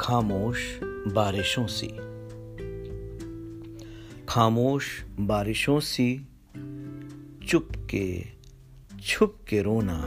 खामोश 0.00 0.80
बारिशों 0.84 1.66
सी। 1.66 1.86
खामोश 4.28 5.04
बारिशों 5.20 5.80
सी 5.80 6.26
चुप 7.48 7.68
के 7.90 8.24
छुप 9.02 9.36
के 9.48 9.62
रोना 9.62 10.00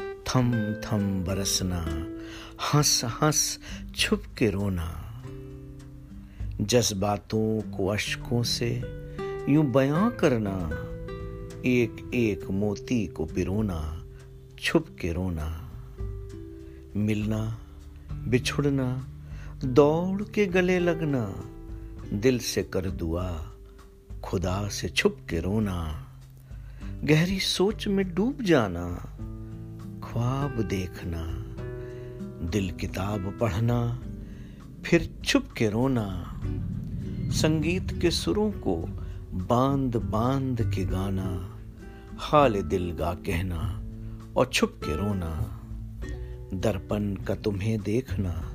थम 0.00 0.74
थम 0.74 1.24
बरसना 1.24 2.06
हंस 2.74 3.04
हंस 3.04 3.58
छुप 3.96 4.22
के 4.38 4.50
रोना। 4.50 5.22
जज्बातों 6.60 7.76
को 7.76 7.86
अशकों 7.86 8.42
से 8.42 8.82
यूँ 9.48 9.64
बयां 9.64 10.10
करना 10.10 10.56
एक 11.66 12.10
एक 12.14 12.50
मोती 12.50 13.06
को 13.06 13.24
पिरोना 13.24 14.04
छुप 14.60 14.86
के 15.00 15.12
रोना। 15.12 15.70
मिलना 16.96 17.66
बिछुड़ना, 18.28 19.06
दौड़ 19.64 20.22
के 20.22 20.46
गले 20.46 20.78
लगना, 20.78 21.34
दिल 22.16 22.38
से 22.38 22.62
कर 22.62 22.90
दुआ, 22.90 23.46
खुदा 24.22 24.68
से 24.68 24.88
छुप 24.88 25.18
के 25.30 25.40
रोना। 25.40 26.06
गहरी 27.04 27.40
सोच 27.40 27.88
में 27.88 28.14
डूब 28.14 28.42
जाना, 28.42 28.88
ख्वाब 30.06 30.62
देखना, 30.62 31.26
दिल 32.50 32.70
किताब 32.70 33.38
पढ़ना, 33.40 34.02
फिर 34.84 35.18
छुप 35.24 35.48
के 35.56 35.70
रोना। 35.70 36.40
संगीत 37.30 37.98
के 38.02 38.10
सुरों 38.10 38.50
को 38.50 38.76
बाँध 39.32 39.96
बाँध 39.96 40.72
के 40.74 40.84
गाना, 40.84 41.58
हाल 42.18 42.62
दिल 42.62 42.92
गा 42.92 43.14
कहना 43.14 43.82
और 44.36 44.46
छुप 44.46 44.80
के 44.84 44.96
रोना। 44.96 45.59
दर्पण 46.54 47.14
का 47.14 47.34
तुम्हें 47.34 47.82
देखना, 47.82 48.52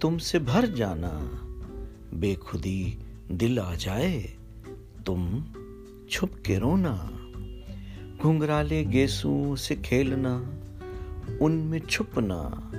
तुमसे 0.00 0.38
भर 0.38 0.66
जाना। 0.66 1.40
बेखुदी 2.14 2.98
दिल 3.30 3.58
आ 3.58 3.74
जाए, 3.74 4.36
तुम 5.06 5.44
छुप 6.10 6.30
के 6.46 6.58
रोना। 6.58 7.10
घुंघराले 8.22 8.84
गेसुओं 8.84 9.56
से 9.56 9.76
खेलना, 9.76 10.36
उनमें 11.42 11.80
छुपना, 11.80 12.70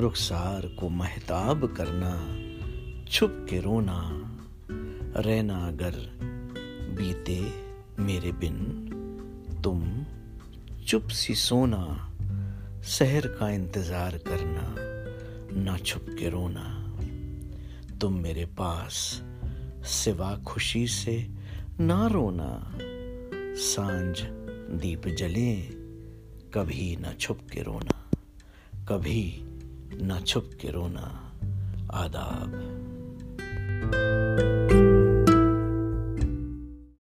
रुखसार 0.00 0.66
को 0.66 0.88
महताब 0.88 1.66
करना 1.66 2.36
छुप 3.10 3.46
के 3.50 3.60
रोना। 3.60 4.26
रहना 5.16 5.68
अगर 5.68 5.92
बीते 6.98 7.52
मेरे 8.02 8.32
बिन, 8.32 8.86
तुम 9.64 10.04
चुप 10.84 11.08
सी 11.08 11.34
सोना। 11.34 12.09
शहर 12.84 13.26
का 13.26 13.50
इंतज़ार 13.50 14.18
करना, 14.18 14.74
ना 15.62 15.78
छुप 15.78 16.06
के 16.08 16.28
रोना। 16.28 16.96
तुम 18.00 18.14
मेरे 18.14 18.44
पास 18.46 19.22
सिवा 19.84 20.36
खुशी 20.36 20.86
से 20.86 21.28
ना 21.80 22.06
रोना। 22.06 22.78
साँझ 23.54 24.20
दीप 24.80 25.08
जले, 25.08 25.56
कभी 26.54 26.96
ना 26.96 27.12
छुप 27.12 27.40
के 27.52 27.62
रोना। 27.62 28.10
कभी 28.88 29.42
ना 30.02 30.20
छुप 30.20 30.50
के 30.60 30.68
रोना। 30.68 31.32
आदाब। 31.92 32.86